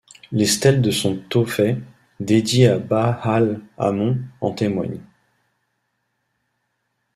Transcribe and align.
Les 0.31 0.47
stèles 0.47 0.81
de 0.81 0.89
son 0.89 1.15
tophet, 1.15 1.77
dédiées 2.19 2.69
à 2.69 2.79
Ba'al 2.79 3.61
Hammon, 3.77 4.17
en 4.41 4.51
témoignent. 4.51 5.03